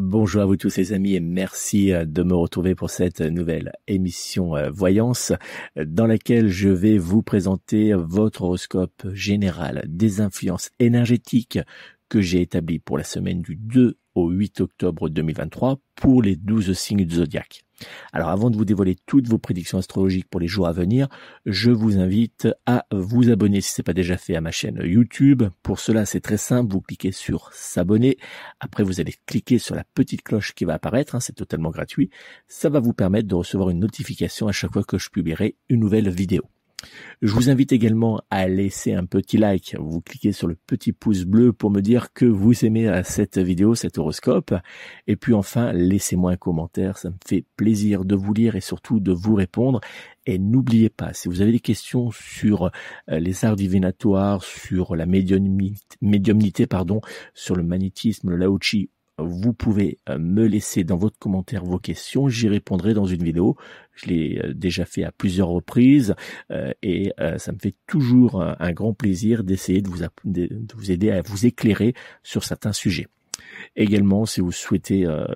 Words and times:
Bonjour 0.00 0.42
à 0.42 0.44
vous 0.44 0.56
tous 0.56 0.76
les 0.76 0.92
amis 0.92 1.14
et 1.14 1.20
merci 1.20 1.92
euh, 1.92 2.04
de 2.04 2.22
me 2.22 2.34
retrouver 2.34 2.76
pour 2.76 2.88
cette 2.88 3.20
nouvelle 3.20 3.72
émission 3.88 4.54
euh, 4.54 4.70
Voyance 4.70 5.32
dans 5.74 6.06
laquelle 6.06 6.46
je 6.46 6.68
vais 6.68 6.98
vous 6.98 7.22
présenter 7.22 7.94
votre 7.94 8.42
horoscope 8.42 9.08
général 9.12 9.82
des 9.88 10.20
influences 10.20 10.70
énergétiques 10.78 11.58
que 12.08 12.20
j'ai 12.20 12.42
établi 12.42 12.78
pour 12.78 12.96
la 12.96 13.02
semaine 13.02 13.42
du 13.42 13.56
2 13.56 13.96
au 14.18 14.30
8 14.30 14.60
octobre 14.60 15.08
2023 15.08 15.78
pour 15.94 16.22
les 16.22 16.36
12 16.36 16.72
signes 16.72 17.04
du 17.04 17.16
zodiaque. 17.16 17.64
Alors 18.12 18.28
avant 18.28 18.50
de 18.50 18.56
vous 18.56 18.64
dévoiler 18.64 18.96
toutes 19.06 19.28
vos 19.28 19.38
prédictions 19.38 19.78
astrologiques 19.78 20.28
pour 20.28 20.40
les 20.40 20.48
jours 20.48 20.66
à 20.66 20.72
venir, 20.72 21.08
je 21.46 21.70
vous 21.70 21.98
invite 21.98 22.48
à 22.66 22.86
vous 22.92 23.30
abonner 23.30 23.60
si 23.60 23.72
ce 23.72 23.80
n'est 23.80 23.84
pas 23.84 23.92
déjà 23.92 24.16
fait 24.16 24.34
à 24.34 24.40
ma 24.40 24.50
chaîne 24.50 24.80
YouTube. 24.82 25.44
Pour 25.62 25.78
cela, 25.78 26.04
c'est 26.04 26.20
très 26.20 26.36
simple, 26.36 26.72
vous 26.72 26.80
cliquez 26.80 27.12
sur 27.12 27.50
s'abonner. 27.52 28.18
Après, 28.60 28.82
vous 28.82 29.00
allez 29.00 29.14
cliquer 29.26 29.58
sur 29.58 29.74
la 29.74 29.84
petite 29.94 30.22
cloche 30.22 30.54
qui 30.54 30.64
va 30.64 30.74
apparaître, 30.74 31.14
hein, 31.14 31.20
c'est 31.20 31.34
totalement 31.34 31.70
gratuit. 31.70 32.10
Ça 32.48 32.68
va 32.68 32.80
vous 32.80 32.94
permettre 32.94 33.28
de 33.28 33.34
recevoir 33.34 33.70
une 33.70 33.80
notification 33.80 34.48
à 34.48 34.52
chaque 34.52 34.72
fois 34.72 34.84
que 34.84 34.98
je 34.98 35.10
publierai 35.10 35.56
une 35.68 35.80
nouvelle 35.80 36.10
vidéo. 36.10 36.42
Je 37.20 37.32
vous 37.32 37.50
invite 37.50 37.72
également 37.72 38.20
à 38.30 38.46
laisser 38.46 38.94
un 38.94 39.04
petit 39.04 39.38
like. 39.38 39.74
Vous 39.80 40.00
cliquez 40.00 40.30
sur 40.30 40.46
le 40.46 40.54
petit 40.54 40.92
pouce 40.92 41.24
bleu 41.24 41.52
pour 41.52 41.70
me 41.70 41.80
dire 41.80 42.12
que 42.12 42.24
vous 42.24 42.64
aimez 42.64 42.88
euh, 42.88 43.02
cette 43.04 43.38
vidéo, 43.38 43.74
cet 43.74 43.98
horoscope. 43.98 44.54
Et 45.08 45.16
puis 45.16 45.34
enfin, 45.34 45.72
laissez-moi 45.72 46.32
un 46.32 46.36
commentaire. 46.36 46.96
Ça 46.96 47.10
me 47.10 47.16
fait 47.26 47.44
plaisir 47.56 48.04
de 48.04 48.14
vous 48.14 48.32
lire 48.32 48.54
et 48.54 48.60
surtout 48.60 49.00
de 49.00 49.12
vous 49.12 49.34
répondre. 49.34 49.80
Et 50.26 50.38
n'oubliez 50.38 50.90
pas, 50.90 51.12
si 51.12 51.28
vous 51.28 51.40
avez 51.40 51.52
des 51.52 51.60
questions 51.60 52.10
sur 52.12 52.70
euh, 53.10 53.18
les 53.18 53.44
arts 53.44 53.56
divinatoires, 53.56 54.44
sur 54.44 54.94
la 54.94 55.06
médiumnité, 55.06 56.66
pardon, 56.66 57.00
sur 57.34 57.56
le 57.56 57.64
magnétisme, 57.64 58.30
le 58.30 58.36
laochi 58.36 58.90
vous 59.18 59.52
pouvez 59.52 59.98
euh, 60.08 60.18
me 60.18 60.46
laisser 60.46 60.84
dans 60.84 60.96
votre 60.96 61.18
commentaire 61.18 61.64
vos 61.64 61.78
questions, 61.78 62.28
j'y 62.28 62.48
répondrai 62.48 62.94
dans 62.94 63.06
une 63.06 63.22
vidéo. 63.22 63.56
Je 63.94 64.06
l'ai 64.06 64.40
euh, 64.42 64.54
déjà 64.54 64.84
fait 64.84 65.04
à 65.04 65.12
plusieurs 65.12 65.48
reprises 65.48 66.14
euh, 66.50 66.72
et 66.82 67.12
ça 67.38 67.52
me 67.52 67.58
fait 67.58 67.74
toujours 67.86 68.42
un, 68.42 68.72
grand 68.72 68.92
plaisir 68.92 69.44
d'essayer 69.44 69.82
de 69.82 69.88
vous, 69.88 69.98
de 70.24 70.74
vous 70.74 70.90
aider 70.90 71.10
à 71.10 71.22
vous 71.22 71.46
éclairer 71.46 71.94
sur 72.22 72.44
certains 72.44 72.72
sujets. 72.72 73.08
Également, 73.76 74.26
si 74.26 74.40
vous 74.40 74.52
souhaitez 74.52 75.06
euh, 75.06 75.26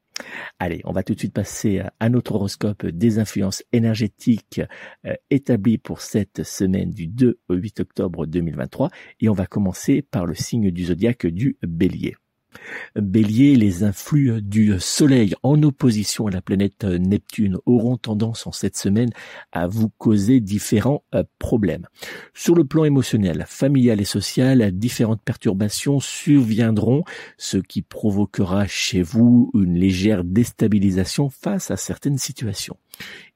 Allez, 0.59 0.81
on 0.85 0.91
va 0.91 1.03
tout 1.03 1.13
de 1.13 1.19
suite 1.19 1.33
passer 1.33 1.81
à 1.99 2.09
notre 2.09 2.35
horoscope 2.35 2.85
des 2.85 3.19
influences 3.19 3.63
énergétiques 3.71 4.61
euh, 5.05 5.13
établies 5.29 5.78
pour 5.78 6.01
cette 6.01 6.44
semaine 6.44 6.89
du 6.89 7.07
2 7.07 7.39
au 7.50 7.53
8 7.53 7.81
octobre 7.81 8.25
2023 8.25 8.89
et 9.22 9.29
on 9.29 9.34
va 9.34 9.45
commencer 9.45 10.01
par 10.01 10.25
le 10.25 10.34
signe 10.34 10.72
du 10.72 10.85
zodiaque 10.85 11.28
du 11.28 11.57
bélier. 11.62 12.16
Bélier, 12.96 13.56
les 13.56 13.84
influx 13.84 14.41
du 14.41 14.80
Soleil 14.80 15.35
en 15.44 15.62
opposition 15.63 16.28
à 16.28 16.31
la 16.31 16.41
planète 16.41 16.84
Neptune 16.84 17.58
auront 17.66 17.97
tendance 17.97 18.47
en 18.47 18.52
cette 18.52 18.78
semaine 18.78 19.09
à 19.52 19.68
vous 19.68 19.90
causer 19.90 20.40
différents 20.40 21.03
euh, 21.13 21.24
problèmes. 21.40 21.88
Sur 22.34 22.56
le 22.56 22.63
plan 22.63 22.86
émotionnel, 22.86 23.46
familial 23.47 24.02
et 24.02 24.06
social, 24.06 24.72
différentes 24.72 25.22
perturbations 25.22 26.00
surviendront, 26.00 27.03
ce 27.38 27.57
qui 27.57 27.81
provoquera 27.81 28.68
chez 28.68 29.02
vous 29.02 29.52
une 29.53 29.75
légère 29.75 30.24
déstabilisation 30.24 31.30
face 31.30 31.72
à 31.72 31.78
certaines 31.78 32.18
situations. 32.18 32.78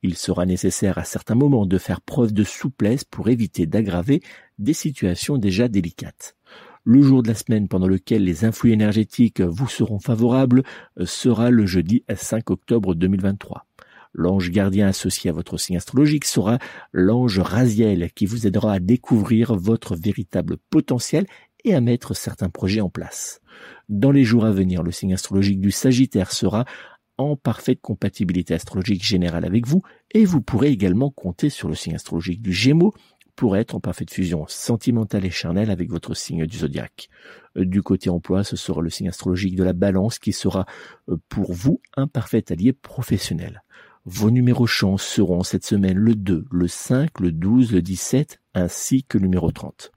Il 0.02 0.18
sera 0.18 0.46
nécessaire 0.46 0.98
à 0.98 1.04
certains 1.04 1.36
moments 1.36 1.66
de 1.66 1.78
faire 1.78 2.02
preuve 2.02 2.34
de 2.34 2.44
souplesse 2.44 3.04
pour 3.04 3.30
éviter 3.30 3.68
d'aggraver 3.68 4.22
des 4.58 4.74
situations 4.74 5.38
déjà 5.38 5.68
délicates. 5.68 6.36
Le 6.84 7.04
jour 7.04 7.22
de 7.22 7.28
la 7.28 7.36
semaine 7.36 7.68
pendant 7.68 7.88
lequel 7.88 8.24
les 8.24 8.44
influx 8.44 8.72
énergétiques 8.72 9.42
vous 9.42 9.68
seront 9.68 10.00
favorables 10.00 10.64
euh, 11.00 11.06
sera 11.06 11.52
le 11.52 11.68
jeudi 11.68 12.04
5 12.12 12.50
octobre 12.50 12.96
2023. 12.96 13.68
L'ange 14.14 14.50
gardien 14.50 14.88
associé 14.88 15.30
à 15.30 15.34
votre 15.34 15.58
signe 15.58 15.78
astrologique 15.78 16.26
sera 16.26 16.58
l'ange 16.92 17.40
Raziel 17.40 18.10
qui 18.16 18.26
vous 18.26 18.48
aidera 18.48 18.74
à 18.74 18.80
découvrir 18.80 19.56
votre 19.56 19.96
véritable 19.96 20.58
potentiel 20.72 21.28
et 21.64 21.76
à 21.76 21.82
mettre 21.82 22.16
certains 22.16 22.50
projets 22.50 22.82
en 22.82 22.90
place. 22.90 23.42
Dans 23.88 24.12
les 24.12 24.24
jours 24.24 24.46
à 24.46 24.52
venir, 24.52 24.82
le 24.82 24.92
signe 24.92 25.14
astrologique 25.14 25.62
du 25.62 25.70
Sagittaire 25.70 26.32
sera 26.32 26.66
en 27.20 27.36
parfaite 27.36 27.80
compatibilité 27.80 28.56
astrologique 28.56 29.06
générale 29.06 29.46
avec 29.46 29.68
vous 29.68 29.84
et 30.14 30.26
vous 30.26 30.42
pourrez 30.42 30.70
également 30.70 31.12
compter 31.12 31.50
sur 31.52 31.70
le 31.70 31.76
signe 31.76 31.94
astrologique 31.94 32.42
du 32.42 32.52
Gémeaux 32.52 32.94
pour 33.42 33.58
être 33.58 33.74
en 33.74 33.80
parfaite 33.80 34.12
fusion 34.12 34.46
sentimentale 34.48 35.26
et 35.26 35.32
charnelle 35.32 35.72
avec 35.72 35.90
votre 35.90 36.14
signe 36.14 36.46
du 36.46 36.60
zodiaque. 36.60 37.10
Euh, 37.58 37.66
du 37.66 37.82
côté 37.82 38.12
emploi, 38.12 38.44
ce 38.44 38.56
sera 38.56 38.84
le 38.84 38.92
signe 38.92 39.10
astrologique 39.10 39.56
de 39.56 39.64
la 39.64 39.74
balance 39.74 40.20
qui 40.20 40.32
sera 40.32 40.68
euh, 41.10 41.18
pour 41.28 41.52
vous 41.52 41.82
un 41.98 42.06
parfait 42.06 42.44
allié 42.52 42.72
professionnel. 42.72 43.64
Vos 44.06 44.30
numéros 44.30 44.68
chance 44.68 45.02
seront 45.02 45.42
cette 45.42 45.66
semaine 45.66 45.98
le 45.98 46.14
2, 46.14 46.46
le 46.52 46.68
5, 46.68 47.20
le 47.20 47.32
12, 47.32 47.72
le 47.72 47.82
17 47.82 48.40
ainsi 48.54 49.06
que 49.06 49.18
le 49.18 49.24
numéro 49.24 49.52
30. 49.52 49.92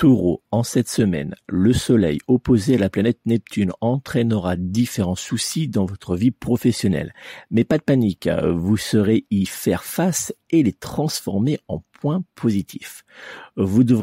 Taureau, 0.00 0.42
en 0.50 0.62
cette 0.62 0.88
semaine, 0.88 1.34
le 1.46 1.74
Soleil 1.74 2.20
opposé 2.26 2.76
à 2.76 2.78
la 2.78 2.88
planète 2.88 3.18
Neptune 3.26 3.72
entraînera 3.82 4.56
différents 4.56 5.14
soucis 5.14 5.68
dans 5.68 5.84
votre 5.84 6.16
vie 6.16 6.30
professionnelle. 6.30 7.12
Mais 7.50 7.64
pas 7.64 7.76
de 7.76 7.82
panique, 7.82 8.26
vous 8.26 8.78
saurez 8.78 9.26
y 9.30 9.44
faire 9.44 9.84
face 9.84 10.32
et 10.48 10.62
les 10.62 10.72
transformer 10.72 11.58
en 11.68 11.84
points 12.00 12.24
positifs. 12.34 13.04
Vous 13.58 13.84
devrez 13.84 14.02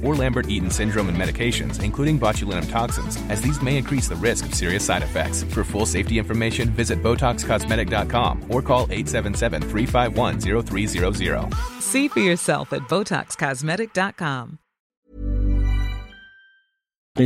or 0.03 0.15
Lambert-Eaton 0.15 0.69
syndrome 0.69 1.09
and 1.09 1.17
medications, 1.17 1.83
including 1.83 2.17
botulinum 2.19 2.69
toxins, 2.69 3.17
as 3.29 3.41
these 3.41 3.61
may 3.61 3.77
increase 3.77 4.07
the 4.07 4.15
risk 4.15 4.45
of 4.45 4.55
serious 4.55 4.85
side 4.85 5.03
effects. 5.03 5.43
For 5.43 5.63
full 5.63 5.85
safety 5.85 6.17
information, 6.17 6.69
visit 6.69 7.03
BotoxCosmetic.com 7.03 8.45
or 8.49 8.61
call 8.61 8.87
877-351-0300. 8.87 11.81
See 11.81 12.07
for 12.07 12.21
yourself 12.21 12.71
at 12.73 12.81
BotoxCosmetic.com. 12.89 14.59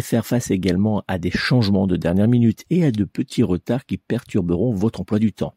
faire 0.01 0.25
face 0.25 0.51
également 0.51 1.03
à 1.07 1.17
des 1.17 1.31
changements 1.31 1.87
de 1.87 1.95
dernière 1.95 2.27
minute 2.27 2.63
et 2.69 2.85
à 2.85 2.91
de 2.91 3.03
petits 3.03 3.43
retards 3.43 3.85
qui 3.85 3.97
perturberont 3.97 4.73
votre 4.73 5.01
emploi 5.01 5.19
du 5.19 5.33
temps. 5.33 5.55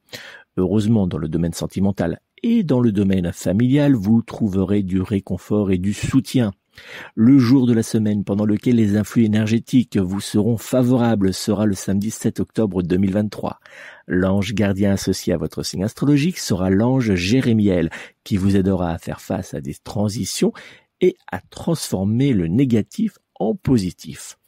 Heureusement, 0.56 1.06
dans 1.06 1.18
le 1.18 1.28
domaine 1.28 1.52
sentimental 1.52 2.20
et 2.42 2.62
dans 2.62 2.80
le 2.80 2.92
domaine 2.92 3.32
familial, 3.32 3.94
vous 3.94 4.22
trouverez 4.22 4.82
du 4.82 5.00
réconfort 5.00 5.70
et 5.70 5.78
du 5.78 5.92
soutien. 5.92 6.52
Le 7.14 7.38
jour 7.38 7.66
de 7.66 7.72
la 7.72 7.82
semaine 7.82 8.24
pendant 8.24 8.44
lequel 8.44 8.76
les 8.76 8.96
influx 8.96 9.24
énergétiques 9.24 9.96
vous 9.96 10.20
seront 10.20 10.56
favorables 10.56 11.34
sera 11.34 11.66
le 11.66 11.74
samedi 11.74 12.10
7 12.10 12.40
octobre 12.40 12.82
2023. 12.82 13.60
L'ange 14.06 14.54
gardien 14.54 14.92
associé 14.92 15.32
à 15.32 15.36
votre 15.36 15.62
signe 15.62 15.84
astrologique 15.84 16.38
sera 16.38 16.70
l'ange 16.70 17.14
Jérémiel 17.14 17.90
qui 18.24 18.36
vous 18.36 18.56
aidera 18.56 18.90
à 18.90 18.98
faire 18.98 19.20
face 19.20 19.54
à 19.54 19.60
des 19.60 19.74
transitions 19.74 20.52
et 21.00 21.16
à 21.30 21.40
transformer 21.40 22.32
le 22.32 22.48
négatif 22.48 23.18
en 23.38 23.54
positif. 23.54 24.38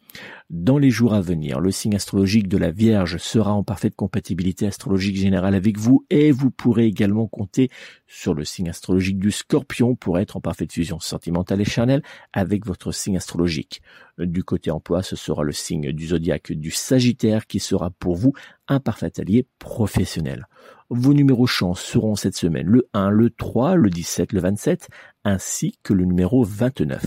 Dans 0.51 0.79
les 0.79 0.91
jours 0.91 1.15
à 1.15 1.21
venir, 1.21 1.61
le 1.61 1.71
signe 1.71 1.95
astrologique 1.95 2.49
de 2.49 2.59
la 2.59 2.73
Vierge 2.73 3.19
sera 3.19 3.53
en 3.53 3.63
parfaite 3.63 3.95
compatibilité 3.95 4.67
astrologique 4.67 5.17
générale 5.17 5.55
avec 5.55 5.79
vous 5.79 6.05
et 6.11 6.33
vous 6.33 6.51
pourrez 6.51 6.87
également 6.87 7.29
compter 7.29 7.71
sur 8.09 8.35
le 8.35 8.45
signe 8.45 8.69
astrologique 8.69 9.19
du 9.19 9.31
Scorpion 9.31 9.95
pour 9.95 10.19
être 10.19 10.37
en 10.37 10.41
parfaite 10.41 10.73
fusion 10.73 10.99
sentimentale 10.99 11.61
et 11.61 11.65
charnelle 11.65 12.03
avec 12.33 12.67
votre 12.67 12.91
signe 12.91 13.17
astrologique. 13.17 13.81
Du 14.19 14.43
côté 14.43 14.73
emploi, 14.73 15.03
ce 15.03 15.15
sera 15.15 15.45
le 15.45 15.53
signe 15.53 15.93
du 15.93 16.09
zodiaque 16.09 16.53
du 16.53 16.73
Sagittaire 16.73 17.47
qui 17.47 17.61
sera 17.61 17.91
pour 17.91 18.17
vous 18.17 18.33
un 18.67 18.81
parfait 18.81 19.13
allié 19.21 19.47
professionnel. 19.61 20.49
Vos 20.91 21.15
numéros 21.15 21.47
chance 21.47 21.81
seront 21.81 22.17
cette 22.17 22.37
semaine 22.37 22.67
le 22.67 22.89
1, 22.93 23.11
le 23.11 23.31
3, 23.31 23.77
le 23.77 23.89
17, 23.89 24.33
le 24.33 24.41
27 24.41 24.89
ainsi 25.25 25.79
que 25.85 25.93
le 25.93 26.05
numéro 26.05 26.43
29. 26.43 27.05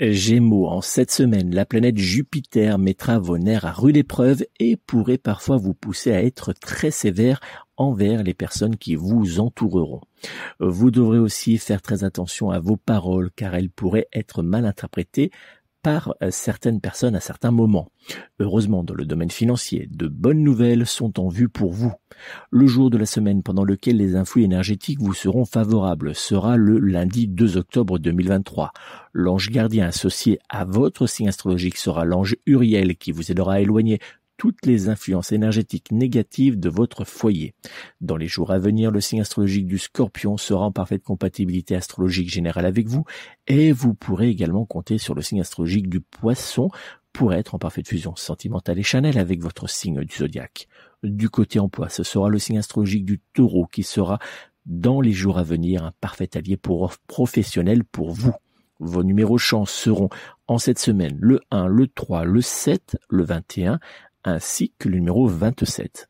Gémeaux, 0.00 0.66
en 0.66 0.80
cette 0.80 1.10
semaine, 1.10 1.54
la 1.54 1.66
planète 1.66 1.98
Jupiter 1.98 2.78
mettra 2.78 3.18
vos 3.18 3.36
nerfs 3.36 3.66
à 3.66 3.72
rude 3.72 3.98
épreuve 3.98 4.46
et 4.58 4.78
pourrait 4.78 5.18
parfois 5.18 5.58
vous 5.58 5.74
pousser 5.74 6.10
à 6.12 6.22
être 6.22 6.54
très 6.54 6.90
sévère 6.90 7.38
envers 7.76 8.22
les 8.22 8.32
personnes 8.32 8.76
qui 8.76 8.94
vous 8.94 9.40
entoureront. 9.40 10.00
Vous 10.58 10.90
devrez 10.90 11.18
aussi 11.18 11.58
faire 11.58 11.82
très 11.82 12.02
attention 12.02 12.50
à 12.50 12.60
vos 12.60 12.78
paroles 12.78 13.30
car 13.36 13.54
elles 13.54 13.68
pourraient 13.68 14.08
être 14.14 14.42
mal 14.42 14.64
interprétées 14.64 15.30
par 15.82 16.14
euh, 16.22 16.30
certaines 16.30 16.80
personnes 16.80 17.14
à 17.14 17.20
certains 17.20 17.50
moments. 17.50 17.90
Heureusement, 18.38 18.82
dans 18.82 18.94
le 18.94 19.04
domaine 19.04 19.30
financier, 19.30 19.88
de 19.90 20.08
bonnes 20.08 20.42
nouvelles 20.42 20.86
sont 20.86 21.20
en 21.20 21.28
vue 21.28 21.48
pour 21.48 21.72
vous. 21.72 21.92
Le 22.50 22.66
jour 22.66 22.90
de 22.90 22.98
la 22.98 23.06
semaine 23.06 23.42
pendant 23.42 23.64
lequel 23.64 23.96
les 23.96 24.16
influx 24.16 24.42
énergétiques 24.42 25.00
vous 25.00 25.14
seront 25.14 25.44
favorables 25.44 26.14
sera 26.14 26.56
le 26.56 26.78
lundi 26.78 27.28
2 27.28 27.56
octobre 27.56 27.98
2023. 27.98 28.72
L'ange 29.12 29.50
gardien 29.50 29.86
associé 29.86 30.38
à 30.48 30.64
votre 30.64 31.06
signe 31.06 31.28
astrologique 31.28 31.76
sera 31.76 32.04
l'ange 32.04 32.36
Uriel 32.46 32.96
qui 32.96 33.12
vous 33.12 33.30
aidera 33.30 33.54
à 33.54 33.60
éloigner 33.60 33.98
toutes 34.40 34.64
les 34.64 34.88
influences 34.88 35.32
énergétiques 35.32 35.92
négatives 35.92 36.58
de 36.58 36.70
votre 36.70 37.04
foyer. 37.04 37.52
Dans 38.00 38.16
les 38.16 38.26
jours 38.26 38.52
à 38.52 38.58
venir, 38.58 38.90
le 38.90 39.02
signe 39.02 39.20
astrologique 39.20 39.66
du 39.66 39.76
scorpion 39.76 40.38
sera 40.38 40.64
en 40.64 40.72
parfaite 40.72 41.02
compatibilité 41.02 41.76
astrologique 41.76 42.30
générale 42.30 42.64
avec 42.64 42.88
vous 42.88 43.04
et 43.48 43.70
vous 43.70 43.92
pourrez 43.92 44.30
également 44.30 44.64
compter 44.64 44.96
sur 44.96 45.14
le 45.14 45.20
signe 45.20 45.42
astrologique 45.42 45.90
du 45.90 46.00
poisson 46.00 46.70
pour 47.12 47.34
être 47.34 47.54
en 47.54 47.58
parfaite 47.58 47.86
fusion 47.86 48.16
sentimentale 48.16 48.78
et 48.78 48.82
chanel 48.82 49.18
avec 49.18 49.42
votre 49.42 49.68
signe 49.68 50.04
du 50.04 50.16
zodiaque. 50.16 50.68
Du 51.02 51.28
côté 51.28 51.58
emploi, 51.58 51.90
ce 51.90 52.02
sera 52.02 52.30
le 52.30 52.38
signe 52.38 52.56
astrologique 52.56 53.04
du 53.04 53.20
taureau 53.34 53.66
qui 53.66 53.82
sera 53.82 54.18
dans 54.64 55.02
les 55.02 55.12
jours 55.12 55.36
à 55.36 55.42
venir 55.42 55.84
un 55.84 55.92
parfait 56.00 56.34
allié 56.34 56.56
pour 56.56 56.94
professionnel 57.08 57.84
pour 57.84 58.10
vous. 58.12 58.32
Vos 58.78 59.04
numéros 59.04 59.36
chance 59.36 59.70
seront 59.70 60.08
en 60.48 60.56
cette 60.56 60.78
semaine 60.78 61.18
le 61.20 61.40
1, 61.50 61.66
le 61.66 61.86
3, 61.86 62.24
le 62.24 62.40
7, 62.40 62.96
le 63.10 63.24
21, 63.24 63.78
ainsi 64.24 64.72
que 64.78 64.88
le 64.88 64.96
numéro 64.96 65.26
27. 65.26 66.08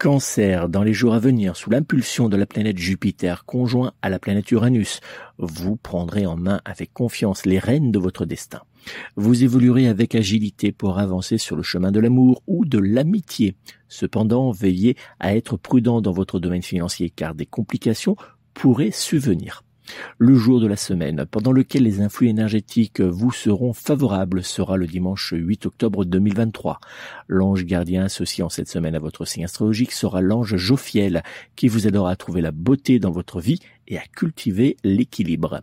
Cancer, 0.00 0.70
dans 0.70 0.82
les 0.82 0.94
jours 0.94 1.12
à 1.12 1.18
venir, 1.18 1.56
sous 1.56 1.68
l'impulsion 1.68 2.30
de 2.30 2.36
la 2.38 2.46
planète 2.46 2.78
Jupiter 2.78 3.44
conjoint 3.44 3.92
à 4.00 4.08
la 4.08 4.18
planète 4.18 4.50
Uranus, 4.50 5.00
vous 5.36 5.76
prendrez 5.76 6.24
en 6.24 6.36
main 6.36 6.62
avec 6.64 6.94
confiance 6.94 7.44
les 7.44 7.58
rênes 7.58 7.92
de 7.92 7.98
votre 7.98 8.24
destin. 8.24 8.62
Vous 9.16 9.44
évoluerez 9.44 9.88
avec 9.88 10.14
agilité 10.14 10.72
pour 10.72 10.98
avancer 10.98 11.36
sur 11.36 11.54
le 11.54 11.62
chemin 11.62 11.92
de 11.92 12.00
l'amour 12.00 12.42
ou 12.46 12.64
de 12.64 12.78
l'amitié. 12.78 13.56
Cependant, 13.88 14.52
veillez 14.52 14.96
à 15.18 15.36
être 15.36 15.58
prudent 15.58 16.00
dans 16.00 16.12
votre 16.12 16.40
domaine 16.40 16.62
financier 16.62 17.10
car 17.10 17.34
des 17.34 17.44
complications 17.44 18.16
pourraient 18.54 18.92
subvenir. 18.92 19.64
Le 20.18 20.34
jour 20.34 20.60
de 20.60 20.66
la 20.66 20.76
semaine 20.76 21.26
pendant 21.30 21.52
lequel 21.52 21.82
les 21.84 22.00
influx 22.00 22.28
énergétiques 22.28 23.00
vous 23.00 23.32
seront 23.32 23.72
favorables 23.72 24.42
sera 24.42 24.76
le 24.76 24.86
dimanche 24.86 25.34
8 25.36 25.66
octobre 25.66 26.04
2023. 26.04 26.80
L'ange 27.28 27.64
gardien 27.64 28.04
associé 28.04 28.44
en 28.44 28.48
cette 28.48 28.68
semaine 28.68 28.94
à 28.94 28.98
votre 28.98 29.24
signe 29.24 29.44
astrologique 29.44 29.92
sera 29.92 30.20
l'ange 30.20 30.56
Jophiel 30.56 31.22
qui 31.56 31.68
vous 31.68 31.86
aidera 31.86 32.10
à 32.10 32.16
trouver 32.16 32.40
la 32.40 32.52
beauté 32.52 32.98
dans 32.98 33.10
votre 33.10 33.40
vie 33.40 33.60
et 33.90 33.98
à 33.98 34.02
cultiver 34.02 34.76
l'équilibre. 34.84 35.62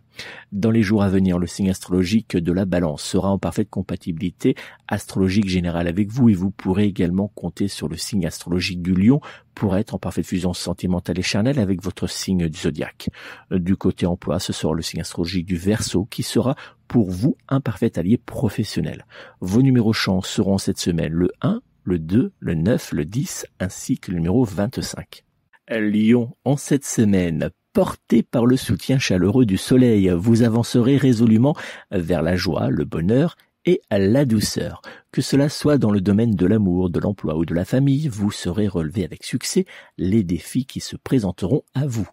Dans 0.52 0.70
les 0.70 0.82
jours 0.82 1.02
à 1.02 1.08
venir, 1.08 1.38
le 1.38 1.46
signe 1.46 1.70
astrologique 1.70 2.36
de 2.36 2.52
la 2.52 2.66
balance 2.66 3.02
sera 3.02 3.30
en 3.30 3.38
parfaite 3.38 3.70
compatibilité 3.70 4.54
astrologique 4.86 5.48
générale 5.48 5.88
avec 5.88 6.10
vous 6.10 6.28
et 6.28 6.34
vous 6.34 6.50
pourrez 6.50 6.84
également 6.84 7.28
compter 7.34 7.66
sur 7.66 7.88
le 7.88 7.96
signe 7.96 8.26
astrologique 8.26 8.82
du 8.82 8.94
lion 8.94 9.20
pour 9.54 9.76
être 9.76 9.94
en 9.94 9.98
parfaite 9.98 10.26
fusion 10.26 10.52
sentimentale 10.52 11.18
et 11.18 11.22
charnelle 11.22 11.58
avec 11.58 11.82
votre 11.82 12.06
signe 12.06 12.48
du 12.48 12.60
zodiaque. 12.60 13.08
Du 13.50 13.76
côté 13.76 14.06
emploi, 14.06 14.38
ce 14.38 14.52
sera 14.52 14.74
le 14.74 14.82
signe 14.82 15.00
astrologique 15.00 15.46
du 15.46 15.56
verso 15.56 16.04
qui 16.04 16.22
sera 16.22 16.54
pour 16.86 17.10
vous 17.10 17.36
un 17.48 17.60
parfait 17.60 17.98
allié 17.98 18.18
professionnel. 18.18 19.06
Vos 19.40 19.62
numéros 19.62 19.92
chance 19.92 20.28
seront 20.28 20.58
cette 20.58 20.78
semaine 20.78 21.12
le 21.12 21.30
1, 21.40 21.60
le 21.84 21.98
2, 21.98 22.32
le 22.38 22.54
9, 22.54 22.92
le 22.92 23.04
10 23.04 23.46
ainsi 23.58 23.98
que 23.98 24.10
le 24.10 24.18
numéro 24.18 24.44
25. 24.44 25.24
Lion, 25.70 26.34
en 26.44 26.56
cette 26.56 26.84
semaine, 26.84 27.50
porté 27.72 28.22
par 28.22 28.46
le 28.46 28.56
soutien 28.56 28.98
chaleureux 28.98 29.46
du 29.46 29.56
soleil, 29.56 30.10
vous 30.16 30.42
avancerez 30.42 30.96
résolument 30.96 31.56
vers 31.90 32.22
la 32.22 32.36
joie, 32.36 32.68
le 32.70 32.84
bonheur 32.84 33.36
et 33.64 33.80
la 33.90 34.24
douceur. 34.24 34.82
Que 35.12 35.20
cela 35.20 35.48
soit 35.48 35.78
dans 35.78 35.90
le 35.90 36.00
domaine 36.00 36.34
de 36.34 36.46
l'amour, 36.46 36.90
de 36.90 37.00
l'emploi 37.00 37.36
ou 37.36 37.44
de 37.44 37.54
la 37.54 37.64
famille, 37.64 38.08
vous 38.08 38.30
saurez 38.30 38.68
relever 38.68 39.04
avec 39.04 39.24
succès 39.24 39.66
les 39.96 40.22
défis 40.22 40.66
qui 40.66 40.80
se 40.80 40.96
présenteront 40.96 41.62
à 41.74 41.86
vous. 41.86 42.08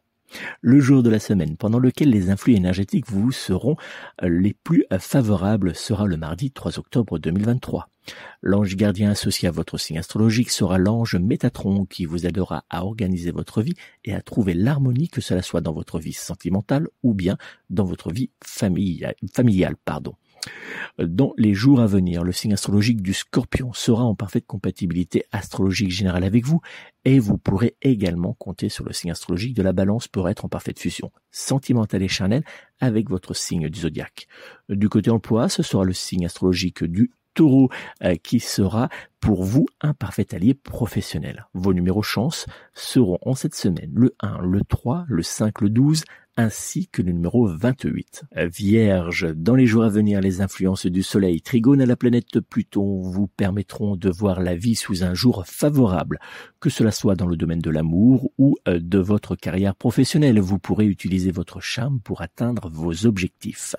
Le 0.61 0.79
jour 0.79 1.03
de 1.03 1.09
la 1.09 1.19
semaine 1.19 1.57
pendant 1.57 1.79
lequel 1.79 2.09
les 2.09 2.29
influx 2.29 2.55
énergétiques 2.55 3.09
vous 3.09 3.31
seront 3.31 3.75
les 4.21 4.53
plus 4.53 4.85
favorables 4.99 5.75
sera 5.75 6.05
le 6.05 6.17
mardi 6.17 6.51
3 6.51 6.79
octobre 6.79 7.19
2023. 7.19 7.89
L'ange 8.41 8.75
gardien 8.75 9.11
associé 9.11 9.47
à 9.47 9.51
votre 9.51 9.77
signe 9.77 9.97
astrologique 9.97 10.51
sera 10.51 10.77
l'ange 10.77 11.15
Métatron 11.15 11.85
qui 11.85 12.05
vous 12.05 12.25
aidera 12.25 12.63
à 12.69 12.85
organiser 12.85 13.31
votre 13.31 13.61
vie 13.61 13.75
et 14.03 14.13
à 14.13 14.21
trouver 14.21 14.53
l'harmonie 14.53 15.09
que 15.09 15.21
cela 15.21 15.41
soit 15.41 15.61
dans 15.61 15.73
votre 15.73 15.99
vie 15.99 16.13
sentimentale 16.13 16.87
ou 17.03 17.13
bien 17.13 17.37
dans 17.69 17.85
votre 17.85 18.11
vie 18.11 18.29
familiale. 18.43 19.15
familiale 19.33 19.75
pardon. 19.83 20.15
Dans 20.97 21.33
les 21.37 21.53
jours 21.53 21.81
à 21.81 21.87
venir, 21.87 22.23
le 22.23 22.31
signe 22.31 22.53
astrologique 22.53 23.01
du 23.01 23.13
scorpion 23.13 23.73
sera 23.73 24.03
en 24.03 24.15
parfaite 24.15 24.45
compatibilité 24.45 25.25
astrologique 25.31 25.91
générale 25.91 26.23
avec 26.23 26.45
vous 26.45 26.61
et 27.03 27.19
vous 27.19 27.37
pourrez 27.37 27.75
également 27.81 28.33
compter 28.33 28.69
sur 28.69 28.85
le 28.85 28.93
signe 28.93 29.11
astrologique 29.11 29.55
de 29.55 29.61
la 29.61 29.73
balance 29.73 30.07
pour 30.07 30.29
être 30.29 30.45
en 30.45 30.49
parfaite 30.49 30.79
fusion 30.79 31.11
sentimentale 31.31 32.03
et 32.03 32.07
charnelle 32.07 32.43
avec 32.79 33.09
votre 33.09 33.33
signe 33.33 33.69
du 33.69 33.79
zodiaque. 33.79 34.27
Du 34.69 34.89
côté 34.89 35.09
emploi, 35.09 35.49
ce 35.49 35.63
sera 35.63 35.83
le 35.83 35.93
signe 35.93 36.25
astrologique 36.25 36.83
du 36.83 37.11
taureau 37.35 37.69
euh, 38.03 38.15
qui 38.15 38.39
sera 38.39 38.89
pour 39.19 39.43
vous 39.43 39.67
un 39.81 39.93
parfait 39.93 40.33
allié 40.33 40.55
professionnel. 40.55 41.45
Vos 41.53 41.73
numéros 41.73 42.01
chance 42.01 42.47
seront 42.73 43.19
en 43.21 43.35
cette 43.35 43.55
semaine 43.55 43.91
le 43.93 44.15
1, 44.21 44.39
le 44.41 44.61
3, 44.61 45.05
le 45.07 45.21
5, 45.21 45.61
le 45.61 45.69
12, 45.69 46.03
ainsi 46.37 46.87
que 46.87 47.01
le 47.01 47.11
numéro 47.11 47.47
28. 47.47 48.25
Vierge, 48.35 49.33
dans 49.35 49.55
les 49.55 49.65
jours 49.65 49.83
à 49.83 49.89
venir, 49.89 50.21
les 50.21 50.41
influences 50.41 50.85
du 50.85 51.03
Soleil 51.03 51.41
trigone 51.41 51.81
à 51.81 51.85
la 51.85 51.95
planète 51.95 52.39
Pluton 52.39 53.01
vous 53.01 53.27
permettront 53.27 53.95
de 53.95 54.09
voir 54.09 54.41
la 54.41 54.55
vie 54.55 54.75
sous 54.75 55.03
un 55.03 55.13
jour 55.13 55.45
favorable. 55.45 56.19
Que 56.59 56.69
cela 56.69 56.91
soit 56.91 57.15
dans 57.15 57.27
le 57.27 57.37
domaine 57.37 57.59
de 57.59 57.69
l'amour 57.69 58.31
ou 58.37 58.57
euh, 58.67 58.79
de 58.81 58.99
votre 58.99 59.35
carrière 59.35 59.75
professionnelle, 59.75 60.39
vous 60.39 60.59
pourrez 60.59 60.85
utiliser 60.85 61.31
votre 61.31 61.61
charme 61.61 61.99
pour 61.99 62.21
atteindre 62.21 62.69
vos 62.69 63.05
objectifs. 63.05 63.75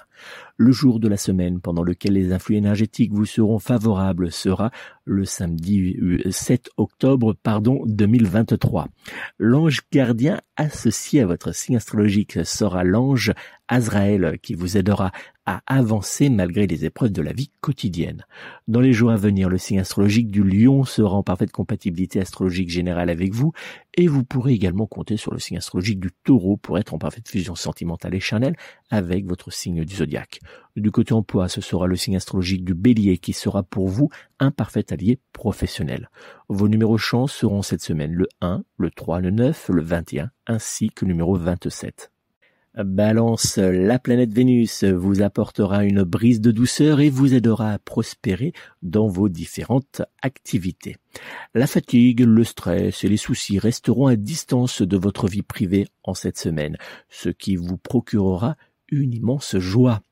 Le 0.57 0.73
jour 0.73 1.01
de 1.01 1.09
la 1.09 1.19
semaine 1.19 1.61
pendant 1.61 1.83
lequel 1.83 2.15
les 2.15 2.33
influx 2.33 2.57
énergétiques 2.57 3.13
vous 3.13 3.27
seront 3.27 3.59
favorables 3.59 4.33
sera 4.33 4.71
le 5.05 5.25
samedi 5.25 5.97
7 6.31 6.69
euh, 6.69 6.83
octobre 6.83 7.35
pardon 7.43 7.83
2023. 7.87 8.89
L'ange 9.39 9.81
gardien 9.93 10.41
associé 10.57 11.21
à 11.21 11.27
votre 11.27 11.55
signe 11.55 11.77
astrologique 11.77 12.46
sera 12.47 12.85
l'ange 12.85 13.33
Azraël 13.69 14.39
qui 14.43 14.55
vous 14.55 14.77
aidera 14.77 15.11
à 15.45 15.63
avancer 15.67 16.29
malgré 16.29 16.67
les 16.67 16.85
épreuves 16.85 17.13
de 17.13 17.23
la 17.23 17.33
vie 17.33 17.51
quotidienne. 17.61 18.25
Dans 18.67 18.81
les 18.81 18.93
jours 18.93 19.11
à 19.11 19.17
venir, 19.17 19.49
le 19.49 19.59
signe 19.59 19.81
astrologique 19.81 20.31
du 20.31 20.43
lion 20.43 20.85
sera 20.85 21.17
en 21.17 21.23
parfaite 21.23 21.53
compatibilité 21.53 22.21
astrologique 22.21 22.69
générale 22.69 23.11
avec 23.11 23.33
vous 23.33 23.53
et 23.95 24.09
vous 24.09 24.25
pourrez 24.25 24.53
également 24.53 24.87
compter 24.87 25.17
sur 25.17 25.33
le 25.33 25.39
signe 25.39 25.59
astrologique 25.59 26.01
du 26.01 26.11
taureau 26.25 26.57
pour 26.57 26.79
être 26.79 26.95
en 26.95 26.99
parfaite 26.99 27.29
fusion 27.29 27.55
sentimentale 27.55 28.15
et 28.15 28.21
charnelle 28.21 28.57
avec 28.91 29.27
votre 29.27 29.53
signe 29.53 29.85
du 29.85 29.95
zodiaque. 29.95 30.41
Du 30.75 30.91
côté 30.91 31.15
emploi, 31.15 31.49
ce 31.49 31.61
sera 31.61 31.87
le 31.87 31.97
signe 31.97 32.17
astrologique 32.17 32.65
du 32.65 32.75
bélier 32.75 33.19
qui 33.19 33.33
sera 33.33 33.63
pour 33.63 33.89
vous 33.89 34.11
un 34.41 34.51
parfait 34.51 34.93
allié 34.93 35.19
professionnel. 35.33 36.11
Vos 36.49 36.69
numéros 36.69 36.99
chance 36.99 37.33
seront 37.33 37.63
cette 37.63 37.83
semaine 37.83 38.13
le 38.13 38.29
1, 38.41 38.63
le 38.79 38.91
3, 38.91 39.21
le 39.21 39.31
9, 39.31 39.71
le 39.71 39.83
21 39.83 40.31
ainsi 40.47 40.91
que 40.91 41.05
le 41.05 41.13
numéro 41.13 41.35
27. 41.37 42.13
Balance, 42.85 43.57
la 43.57 43.99
planète 43.99 44.35
Vénus 44.35 44.85
vous 44.85 45.23
apportera 45.23 45.85
une 45.85 46.03
brise 46.03 46.43
de 46.43 46.51
douceur 46.51 47.01
et 47.01 47.09
vous 47.09 47.33
aidera 47.33 47.73
à 47.73 47.79
prospérer 47.79 48.53
dans 48.83 49.09
vos 49.09 49.31
différentes 49.31 50.03
activités. 50.21 50.97
La 51.55 51.67
fatigue, 51.67 52.21
le 52.21 52.45
stress 52.45 53.03
et 53.03 53.09
les 53.09 53.17
soucis 53.17 53.59
resteront 53.59 54.09
à 54.09 54.17
distance 54.17 54.83
de 54.83 54.97
votre 54.99 55.27
vie 55.27 55.41
privée 55.41 55.87
en 56.05 56.13
cette 56.13 56.37
semaine, 56.37 56.77
ce 57.09 57.31
qui 57.31 57.57
vous 57.57 57.79
procurera 57.79 58.57
une 58.91 59.15
immense 59.15 59.57
joie. 59.57 60.03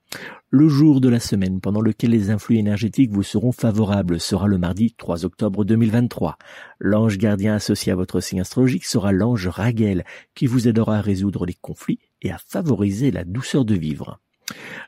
Le 0.48 0.68
jour 0.68 1.00
de 1.02 1.08
la 1.08 1.20
semaine 1.20 1.60
pendant 1.60 1.80
lequel 1.82 2.10
les 2.10 2.30
influx 2.30 2.56
énergétiques 2.56 3.10
vous 3.10 3.24
seront 3.24 3.52
favorables 3.52 4.20
sera 4.20 4.46
le 4.46 4.56
mardi 4.56 4.94
3 4.96 5.26
octobre 5.26 5.64
2023. 5.64 6.38
L'ange 6.78 7.18
gardien 7.18 7.54
associé 7.54 7.92
à 7.92 7.96
votre 7.96 8.20
signe 8.20 8.40
astrologique 8.40 8.86
sera 8.86 9.12
l'ange 9.12 9.48
Raguel 9.48 10.04
qui 10.34 10.46
vous 10.46 10.68
aidera 10.68 10.98
à 10.98 11.00
résoudre 11.00 11.44
les 11.44 11.54
conflits 11.60 11.98
et 12.24 12.32
à 12.32 12.38
favoriser 12.38 13.12
la 13.12 13.22
douceur 13.22 13.64
de 13.64 13.74
vivre. 13.74 14.20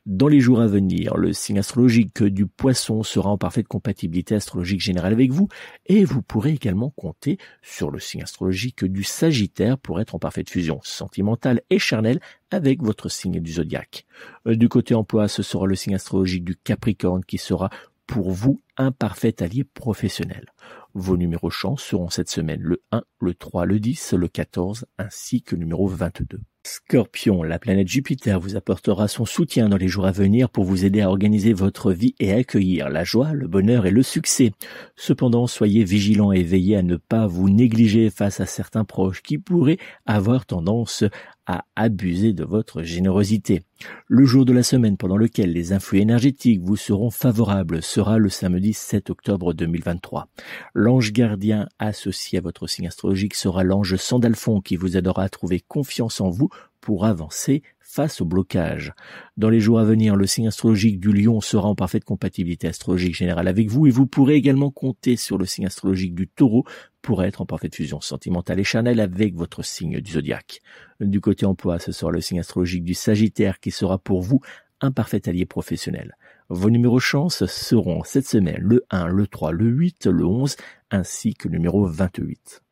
Dans 0.05 0.28
les 0.28 0.40
jours 0.40 0.61
à 0.61 0.66
venir, 0.66 1.16
le 1.16 1.33
signe 1.33 1.59
astrologique 1.59 2.23
du 2.23 2.47
poisson 2.47 3.02
sera 3.02 3.31
en 3.31 3.38
parfaite 3.38 3.66
compatibilité 3.66 4.35
astrologique 4.35 4.81
générale 4.81 5.12
avec 5.12 5.33
vous 5.33 5.49
et 5.87 6.05
vous 6.05 6.23
pourrez 6.23 6.50
également 6.50 6.90
compter 6.90 7.38
sur 7.62 7.90
le 7.90 7.99
signe 7.99 8.23
astrologique 8.23 8.85
du 8.85 9.02
sagittaire 9.02 9.78
pour 9.78 10.00
être 10.00 10.14
en 10.14 10.19
parfaite 10.19 10.50
fusion 10.50 10.81
sentimentale 10.83 11.62
et 11.71 11.78
charnelle 11.78 12.21
avec 12.50 12.83
votre 12.83 13.09
signe 13.09 13.40
du 13.40 13.52
zodiaque. 13.52 14.07
Euh, 14.47 14.57
du 14.57 14.69
côté 14.69 14.95
emploi, 14.95 15.26
ce 15.26 15.43
sera 15.43 15.66
le 15.66 15.75
signe 15.75 15.95
astrologique 15.95 16.45
du 16.45 16.57
capricorne 16.57 17.25
qui 17.25 17.38
sera 17.38 17.71
pour 18.07 18.31
vous 18.31 18.61
un 18.76 18.93
parfait 18.93 19.43
allié 19.43 19.64
professionnel. 19.64 20.47
Vos 20.95 21.16
numéros 21.16 21.50
chance 21.50 21.83
seront 21.83 22.09
cette 22.09 22.31
semaine 22.31 22.61
le 22.61 22.83
1, 22.93 23.02
le 23.21 23.35
3, 23.35 23.66
le 23.66 23.81
10, 23.81 24.12
le 24.14 24.28
14 24.28 24.87
ainsi 24.99 25.43
que 25.43 25.57
le 25.57 25.61
numéro 25.61 25.88
22. 25.88 26.40
Scorpion, 26.67 27.45
la 27.45 27.61
planète 27.61 27.87
Jupiter 27.87 28.41
vous 28.41 28.57
apportera 28.57 29.07
son 29.07 29.25
soutien 29.25 29.69
dans 29.69 29.77
les 29.77 29.87
jours 29.87 30.05
à 30.05 30.11
venir 30.11 30.51
pour 30.51 30.65
vous 30.65 30.85
aider 30.85 31.01
à 31.01 31.09
organiser 31.09 31.53
votre 31.53 31.93
vie 31.93 32.17
et 32.19 32.33
à 32.33 32.39
accueillir 32.39 32.89
la 32.91 33.05
joie, 33.05 33.33
le 33.35 33.47
bonheur 33.47 33.87
et 33.87 33.93
le 33.93 34.03
succès. 34.03 34.51
Cependant, 34.97 35.47
soyez 35.47 35.85
vigilant 35.85 36.33
et 36.33 36.43
veillez 36.43 36.77
à 36.77 36.83
ne 36.83 36.97
pas 36.97 37.29
vous 37.29 37.49
négliger 37.51 38.11
face 38.11 38.41
à 38.41 38.47
certains 38.47 38.85
proches 38.85 39.23
qui 39.23 39.39
pourraient 39.39 39.79
avoir 40.07 40.45
tendance 40.45 41.05
à 41.47 41.65
abuser 41.76 42.33
de 42.33 42.45
votre 42.45 42.83
générosité. 42.83 43.62
Le 44.09 44.25
jour 44.25 44.45
de 44.45 44.53
la 44.53 44.62
semaine 44.62 44.97
pendant 44.97 45.17
lequel 45.17 45.53
les 45.53 45.73
influx 45.73 46.00
énergétiques 46.00 46.62
vous 46.62 46.76
seront 46.76 47.11
favorables 47.11 47.83
sera 47.83 48.19
le 48.19 48.29
samedi 48.29 48.73
7 48.73 49.11
octobre 49.11 49.53
2023. 49.55 50.29
L'ange 50.75 51.12
gardien 51.12 51.69
associé 51.79 52.38
à 52.38 52.43
votre 52.43 52.67
signe 52.67 52.88
astrologique 52.88 53.35
sera 53.35 53.65
l'ange 53.65 53.97
Sandalphon 53.97 54.61
qui 54.61 54.76
vous 54.76 54.97
aidera 54.97 55.25
à 55.25 55.29
trouver 55.29 55.61
confiance 55.61 56.21
en 56.21 56.31
vous 56.31 56.49
pour 56.81 57.05
avancer 57.05 57.62
face 57.81 58.21
au 58.21 58.25
blocage. 58.25 58.93
Dans 59.37 59.49
les 59.49 59.61
jours 59.61 59.79
à 59.79 59.85
venir, 59.85 60.17
le 60.17 60.26
signe 60.26 60.49
astrologique 60.49 61.00
du 61.00 61.12
lion 61.12 61.41
sera 61.41 61.69
en 61.69 61.75
parfaite 61.75 62.05
compatibilité 62.05 62.69
astrologique 62.69 63.15
générale 63.15 63.49
avec 63.49 63.71
vous 63.71 63.87
et 63.87 63.91
vous 63.91 64.07
pourrez 64.07 64.35
également 64.35 64.71
compter 64.71 65.17
sur 65.17 65.38
le 65.38 65.47
signe 65.47 65.67
astrologique 65.67 66.15
du 66.15 66.29
taureau 66.29 66.65
pour 67.07 67.23
être 67.23 67.41
en 67.41 67.47
parfaite 67.47 67.77
fusion 67.77 68.01
sentimentale 68.01 68.59
et 68.59 68.65
charnelle 68.65 68.99
avec 68.99 69.37
votre 69.37 69.63
signe 69.63 70.01
du 70.01 70.11
zodiaque. 70.11 70.61
Du 70.99 71.21
côté 71.21 71.47
emploi, 71.47 71.79
ce 71.79 71.93
sera 71.93 72.11
le 72.11 72.21
signe 72.21 72.41
astrologique 72.41 72.83
du 72.83 72.95
sagittaire 72.95 73.61
qui 73.61 73.71
sera 73.71 73.97
pour 73.97 74.23
vous 74.23 74.41
un 74.81 74.91
parfait 74.91 75.29
allié 75.29 75.47
professionnel. 75.47 76.17
Vos 76.49 76.69
numéros 76.69 76.99
chance 76.99 77.47
seront 77.47 78.03
cette 78.03 78.27
semaine 78.27 78.59
le 78.61 78.85
1, 78.91 79.07
le 79.07 79.29
3, 79.29 79.53
le 79.53 79.67
8, 79.67 80.07
le 80.07 80.27
11 80.27 80.57
ainsi 80.91 81.35
que 81.35 81.47
le 81.47 81.59
numéro 81.59 81.87
28. 81.87 82.63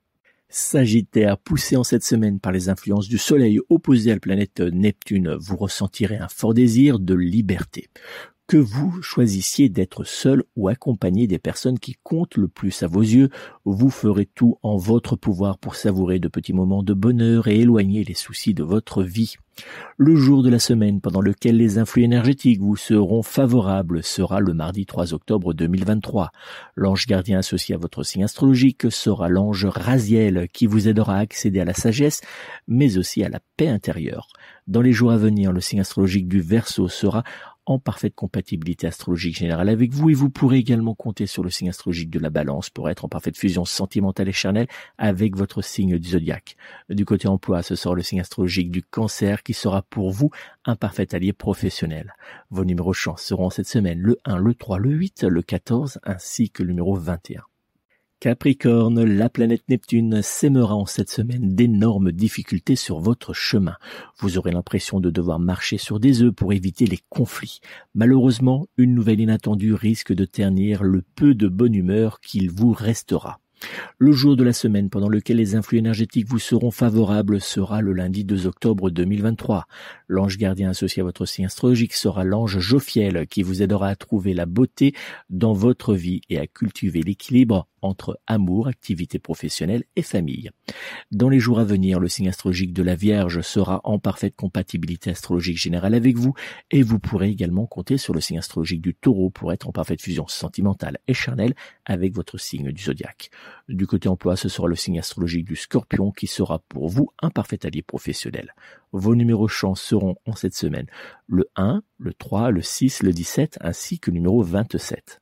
Sagittaire, 0.49 1.39
poussé 1.39 1.77
en 1.77 1.85
cette 1.85 2.05
semaine 2.05 2.41
par 2.41 2.51
les 2.51 2.69
influences 2.69 3.09
du 3.09 3.19
Soleil 3.19 3.61
opposé 3.69 4.11
à 4.11 4.15
la 4.15 4.21
planète 4.21 4.61
Neptune, 4.61 5.37
vous 5.39 5.57
ressentirez 5.57 6.17
un 6.17 6.29
fort 6.29 6.55
désir 6.55 6.99
de 6.99 7.15
liberté. 7.15 7.89
Que 8.47 8.59
vous 8.59 9.01
choisissiez 9.01 9.71
d'être 9.71 10.05
seul 10.05 10.45
ou 10.55 10.69
accompagné 10.69 11.27
des 11.27 11.39
personnes 11.39 11.79
qui 11.79 11.97
comptent 12.03 12.37
le 12.37 12.47
plus 12.47 12.83
à 12.83 12.87
vos 12.87 13.01
yeux, 13.01 13.31
vous 13.65 13.89
ferez 13.89 14.27
tout 14.27 14.59
en 14.63 14.77
votre 14.77 15.17
pouvoir 15.17 15.57
pour 15.57 15.77
savourer 15.77 16.19
de 16.19 16.29
petits 16.29 16.53
moments 16.53 16.83
de 16.83 16.93
bonheur 16.93 17.49
et 17.49 17.61
éloigner 17.61 18.05
les 18.05 18.13
soucis 18.13 18.53
de 18.53 18.63
votre 18.63 19.03
vie. 19.03 19.37
Le 19.97 20.17
jour 20.17 20.43
de 20.43 20.51
la 20.51 20.59
semaine 20.59 21.01
pendant 21.01 21.21
lequel 21.23 21.57
les 21.57 21.79
influx 21.79 22.03
énergétiques 22.03 22.61
vous 22.61 22.77
seront 22.77 23.23
favorables 23.23 24.03
sera 24.03 24.41
le 24.41 24.53
mardi 24.53 24.85
3 24.85 25.15
octobre 25.15 25.55
2023. 25.55 26.31
L'ange 26.75 27.07
gardien 27.07 27.39
associé 27.39 27.75
à 27.75 27.79
votre 27.79 28.03
signe 28.03 28.25
astrologique 28.25 28.91
sera 28.91 29.29
l'ange 29.29 29.65
Raziel 29.65 30.49
qui 30.53 30.67
vous 30.67 30.89
aidera 30.89 31.17
à 31.17 31.21
accéder 31.21 31.61
à 31.61 31.65
la 31.65 31.75
sagesse 31.75 32.21
mais 32.67 32.99
aussi 32.99 33.25
à 33.25 33.29
la 33.29 33.41
paix 33.57 33.69
intérieure. 33.69 34.29
Dans 34.67 34.81
les 34.81 34.93
jours 34.93 35.13
à 35.13 35.17
venir, 35.17 35.53
le 35.53 35.61
signe 35.61 35.81
astrologique 35.81 36.27
du 36.27 36.41
Verseau 36.41 36.89
sera 36.89 37.23
en 37.67 37.79
parfaite 37.79 38.15
compatibilité 38.15 38.87
astrologique 38.87 39.37
générale 39.37 39.69
avec 39.69 39.93
vous 39.93 40.11
et 40.11 40.15
vous 40.15 40.31
pourrez 40.31 40.59
également 40.59 40.95
compter 40.95 41.27
sur 41.27 41.43
le 41.43 41.51
signe 41.51 41.69
astrologique 41.69 42.11
de 42.11 42.19
la 42.19 42.31
balance 42.31 42.71
pour 42.71 42.91
être 42.91 43.05
en 43.05 43.09
parfaite 43.09 43.39
fusion 43.39 43.65
sentimentale 43.65 44.29
et 44.29 44.33
charnelle 44.33 44.69
avec 44.99 45.37
votre 45.37 45.63
signe 45.63 45.99
du 45.99 46.11
zodiaque. 46.11 46.57
Du 46.91 47.05
côté 47.05 47.29
emploi, 47.29 47.63
ce 47.63 47.75
sera 47.75 47.95
le 47.95 48.03
signe 48.03 48.21
astrologique 48.21 48.71
du 48.71 48.83
cancer 48.83 49.43
qui 49.43 49.55
sera 49.55 49.83
pour 49.83 50.11
vous 50.11 50.31
un 50.65 50.77
parfait 50.77 51.15
allié 51.15 51.33
professionnel. 51.33 52.15
Vos 52.51 52.65
numéros 52.65 52.93
chance 52.93 53.23
seront 53.23 53.51
cette 53.51 53.69
semaine 53.69 53.99
le 53.99 54.19
1, 54.25 54.37
le 54.37 54.55
3, 54.55 54.79
le 54.79 54.91
8, 54.91 55.25
le 55.25 55.43
14 55.43 56.01
ainsi 56.05 56.51
que 56.51 56.63
le 56.63 56.71
numéro 56.71 56.95
21. 56.95 57.43
Capricorne, 58.25 59.05
la 59.05 59.29
planète 59.29 59.65
Neptune 59.69 60.23
sèmera 60.23 60.75
en 60.75 60.87
cette 60.87 61.11
semaine 61.11 61.55
d'énormes 61.55 62.11
difficultés 62.11 62.75
sur 62.75 62.99
votre 62.99 63.35
chemin. 63.35 63.77
Vous 64.19 64.39
aurez 64.39 64.51
l'impression 64.51 64.99
de 64.99 65.11
devoir 65.11 65.39
marcher 65.39 65.77
sur 65.77 66.01
des 66.01 66.23
œufs 66.23 66.33
pour 66.33 66.55
éviter 66.55 66.87
les 66.87 67.01
conflits. 67.11 67.61
Malheureusement, 67.95 68.67
une 68.79 68.95
nouvelle 68.95 69.21
inattendue 69.21 69.75
risque 69.75 70.15
de 70.15 70.25
ternir 70.25 70.85
le 70.85 71.03
peu 71.03 71.35
de 71.35 71.49
bonne 71.49 71.75
humeur 71.75 72.21
qu'il 72.21 72.51
vous 72.51 72.73
restera. 72.73 73.41
Le 73.99 74.13
jour 74.13 74.37
de 74.37 74.45
la 74.45 74.53
semaine 74.53 74.91
pendant 74.91 75.09
lequel 75.09 75.37
les 75.37 75.55
influx 75.55 75.79
énergétiques 75.79 76.29
vous 76.29 76.39
seront 76.39 76.71
favorables 76.71 77.41
sera 77.41 77.81
le 77.81 77.93
lundi 77.93 78.25
2 78.25 78.47
octobre 78.47 78.91
2023. 78.91 79.67
L'ange 80.09 80.37
gardien 80.37 80.71
associé 80.71 81.01
à 81.01 81.05
votre 81.05 81.27
signe 81.27 81.47
astrologique 81.47 81.95
sera 81.95 82.25
l'ange 82.25 82.59
Jophiel 82.59 83.27
qui 83.27 83.43
vous 83.43 83.63
aidera 83.63 83.89
à 83.89 83.97
trouver 83.97 84.35
la 84.35 84.47
beauté 84.47 84.95
dans 85.31 85.53
votre 85.53 85.95
vie 85.95 86.21
et 86.29 86.39
à 86.39 86.47
cultiver 86.47 87.03
l'équilibre 87.03 87.69
entre 87.85 88.19
amour, 88.27 88.67
activité 88.67 89.19
professionnelle 89.19 89.85
et 89.95 90.03
famille. 90.03 90.51
Dans 91.13 91.29
les 91.29 91.39
jours 91.39 91.61
à 91.61 91.65
venir, 91.65 92.01
le 92.01 92.09
signe 92.09 92.29
astrologique 92.29 92.73
de 92.73 92.83
la 92.83 92.95
Vierge 92.95 93.43
sera 93.43 93.81
en 93.85 93.99
parfaite 93.99 94.35
compatibilité 94.35 95.11
astrologique 95.11 95.59
générale 95.59 95.95
avec 95.95 96.17
vous 96.17 96.33
et 96.71 96.83
vous 96.83 96.99
pourrez 96.99 97.29
également 97.29 97.67
compter 97.67 97.99
sur 97.99 98.15
le 98.15 98.21
signe 98.21 98.39
astrologique 98.39 98.81
du 98.81 98.95
Taureau 98.95 99.31
pour 99.31 99.53
être 99.53 99.69
en 99.69 99.73
parfaite 99.73 100.01
fusion 100.01 100.27
sentimentale 100.27 100.99
et 101.07 101.15
charnelle 101.15 101.55
avec 101.85 102.15
votre 102.15 102.39
signe 102.39 102.73
du 102.73 102.83
zodiaque. 102.83 103.31
Du 103.69 103.87
côté 103.87 104.09
emploi, 104.09 104.37
ce 104.37 104.49
sera 104.49 104.69
le 104.69 104.77
signe 104.77 104.99
astrologique 104.99 105.47
du 105.47 105.57
Scorpion 105.57 106.11
qui 106.11 106.27
sera 106.27 106.61
pour 106.69 106.89
vous 106.89 107.11
un 107.23 107.31
parfait 107.31 107.65
allié 107.65 107.83
professionnel. 107.83 108.55
Vos 108.93 109.15
numéros 109.15 109.49
chance 109.49 109.81
seront 109.81 110.17
en 110.27 110.35
cette 110.35 110.55
semaine 110.55 110.87
le 111.27 111.49
1, 111.57 111.83
le 111.99 112.15
3, 112.15 112.51
le 112.51 112.63
6, 112.63 113.03
le 113.03 113.13
17 113.13 113.59
ainsi 113.61 113.99
que 113.99 114.11
le 114.11 114.17
numéro 114.17 114.43
27. 114.43 115.21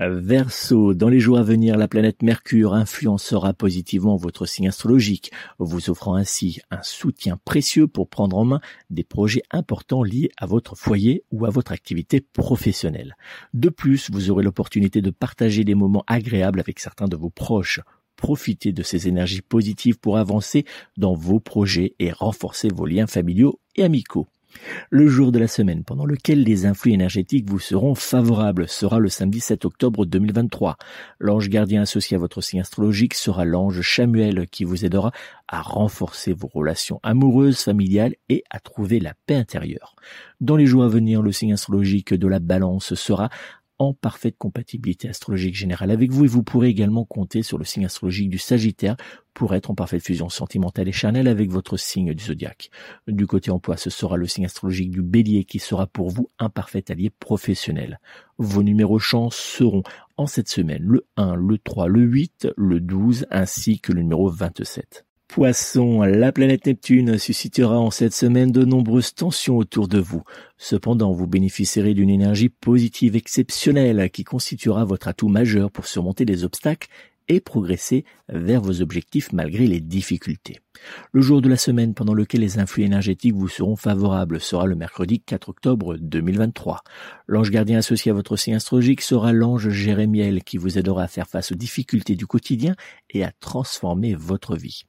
Verseau, 0.00 0.92
dans 0.92 1.08
les 1.08 1.20
jours 1.20 1.38
à 1.38 1.44
venir, 1.44 1.76
la 1.76 1.86
planète 1.86 2.22
Mercure 2.22 2.74
influencera 2.74 3.52
positivement 3.52 4.16
votre 4.16 4.44
signe 4.44 4.66
astrologique, 4.66 5.30
vous 5.60 5.88
offrant 5.88 6.16
ainsi 6.16 6.60
un 6.72 6.82
soutien 6.82 7.38
précieux 7.44 7.86
pour 7.86 8.08
prendre 8.08 8.36
en 8.36 8.44
main 8.44 8.60
des 8.90 9.04
projets 9.04 9.44
importants 9.52 10.02
liés 10.02 10.30
à 10.36 10.46
votre 10.46 10.74
foyer 10.74 11.22
ou 11.30 11.46
à 11.46 11.50
votre 11.50 11.70
activité 11.70 12.20
professionnelle. 12.20 13.14
De 13.52 13.68
plus, 13.68 14.10
vous 14.10 14.32
aurez 14.32 14.42
l'opportunité 14.42 15.00
de 15.00 15.10
partager 15.10 15.62
des 15.62 15.76
moments 15.76 16.04
agréables 16.08 16.58
avec 16.58 16.80
certains 16.80 17.08
de 17.08 17.16
vos 17.16 17.30
proches. 17.30 17.78
Profitez 18.16 18.72
de 18.72 18.82
ces 18.82 19.06
énergies 19.06 19.42
positives 19.42 20.00
pour 20.00 20.18
avancer 20.18 20.64
dans 20.96 21.14
vos 21.14 21.38
projets 21.38 21.94
et 22.00 22.10
renforcer 22.10 22.68
vos 22.68 22.86
liens 22.86 23.06
familiaux 23.06 23.60
et 23.76 23.84
amicaux. 23.84 24.26
Le 24.90 25.08
jour 25.08 25.32
de 25.32 25.38
la 25.38 25.48
semaine 25.48 25.84
pendant 25.84 26.06
lequel 26.06 26.42
les 26.42 26.66
influx 26.66 26.92
énergétiques 26.92 27.48
vous 27.48 27.58
seront 27.58 27.94
favorables 27.94 28.68
sera 28.68 28.98
le 28.98 29.08
samedi 29.08 29.40
7 29.40 29.64
octobre 29.64 30.06
2023. 30.06 30.76
L'ange 31.18 31.48
gardien 31.48 31.82
associé 31.82 32.16
à 32.16 32.20
votre 32.20 32.40
signe 32.40 32.60
astrologique 32.60 33.14
sera 33.14 33.44
l'ange 33.44 33.80
Chamuel 33.80 34.46
qui 34.48 34.64
vous 34.64 34.84
aidera 34.84 35.12
à 35.48 35.62
renforcer 35.62 36.32
vos 36.32 36.48
relations 36.48 37.00
amoureuses, 37.02 37.60
familiales 37.60 38.14
et 38.28 38.44
à 38.50 38.60
trouver 38.60 39.00
la 39.00 39.14
paix 39.26 39.34
intérieure. 39.34 39.96
Dans 40.40 40.56
les 40.56 40.66
jours 40.66 40.84
à 40.84 40.88
venir, 40.88 41.22
le 41.22 41.32
signe 41.32 41.52
astrologique 41.52 42.14
de 42.14 42.28
la 42.28 42.38
balance 42.38 42.94
sera 42.94 43.30
en 43.78 43.92
parfaite 43.92 44.36
compatibilité 44.38 45.08
astrologique 45.08 45.54
générale 45.54 45.90
avec 45.90 46.10
vous 46.10 46.24
et 46.24 46.28
vous 46.28 46.42
pourrez 46.42 46.68
également 46.68 47.04
compter 47.04 47.42
sur 47.42 47.58
le 47.58 47.64
signe 47.64 47.86
astrologique 47.86 48.30
du 48.30 48.38
Sagittaire 48.38 48.96
pour 49.32 49.54
être 49.54 49.70
en 49.70 49.74
parfaite 49.74 50.04
fusion 50.04 50.28
sentimentale 50.28 50.88
et 50.88 50.92
charnelle 50.92 51.26
avec 51.26 51.50
votre 51.50 51.76
signe 51.76 52.14
du 52.14 52.24
zodiaque. 52.24 52.70
Du 53.08 53.26
côté 53.26 53.50
emploi, 53.50 53.76
ce 53.76 53.90
sera 53.90 54.16
le 54.16 54.26
signe 54.26 54.46
astrologique 54.46 54.90
du 54.90 55.02
Bélier 55.02 55.44
qui 55.44 55.58
sera 55.58 55.86
pour 55.86 56.10
vous 56.10 56.30
un 56.38 56.48
parfait 56.48 56.84
allié 56.90 57.10
professionnel. 57.10 57.98
Vos 58.38 58.62
numéros 58.62 58.98
chance 58.98 59.36
seront 59.36 59.82
en 60.16 60.26
cette 60.26 60.48
semaine 60.48 60.82
le 60.82 61.06
1, 61.16 61.34
le 61.34 61.58
3, 61.58 61.88
le 61.88 62.02
8, 62.02 62.48
le 62.56 62.80
12 62.80 63.26
ainsi 63.30 63.80
que 63.80 63.92
le 63.92 64.02
numéro 64.02 64.28
27. 64.28 65.04
Poisson, 65.34 66.02
la 66.02 66.30
planète 66.30 66.64
Neptune 66.64 67.18
suscitera 67.18 67.76
en 67.76 67.90
cette 67.90 68.14
semaine 68.14 68.52
de 68.52 68.64
nombreuses 68.64 69.14
tensions 69.14 69.56
autour 69.56 69.88
de 69.88 69.98
vous. 69.98 70.22
Cependant, 70.58 71.10
vous 71.10 71.26
bénéficierez 71.26 71.92
d'une 71.92 72.08
énergie 72.08 72.50
positive 72.50 73.16
exceptionnelle 73.16 74.10
qui 74.12 74.22
constituera 74.22 74.84
votre 74.84 75.08
atout 75.08 75.26
majeur 75.26 75.72
pour 75.72 75.88
surmonter 75.88 76.24
les 76.24 76.44
obstacles 76.44 76.86
et 77.28 77.40
progresser 77.40 78.04
vers 78.28 78.60
vos 78.60 78.80
objectifs 78.80 79.32
malgré 79.32 79.66
les 79.66 79.80
difficultés. 79.80 80.58
Le 81.12 81.20
jour 81.20 81.40
de 81.40 81.48
la 81.48 81.56
semaine 81.56 81.94
pendant 81.94 82.14
lequel 82.14 82.40
les 82.40 82.58
influx 82.58 82.84
énergétiques 82.84 83.34
vous 83.34 83.48
seront 83.48 83.76
favorables 83.76 84.40
sera 84.40 84.66
le 84.66 84.74
mercredi 84.74 85.20
4 85.20 85.48
octobre 85.48 85.96
2023. 85.96 86.82
L'ange 87.26 87.50
gardien 87.50 87.78
associé 87.78 88.10
à 88.10 88.14
votre 88.14 88.36
signe 88.36 88.56
astrologique 88.56 89.00
sera 89.00 89.32
l'ange 89.32 89.68
Jérémiel 89.70 90.42
qui 90.42 90.58
vous 90.58 90.78
aidera 90.78 91.04
à 91.04 91.08
faire 91.08 91.28
face 91.28 91.52
aux 91.52 91.56
difficultés 91.56 92.16
du 92.16 92.26
quotidien 92.26 92.74
et 93.10 93.24
à 93.24 93.32
transformer 93.40 94.14
votre 94.14 94.56
vie. 94.56 94.82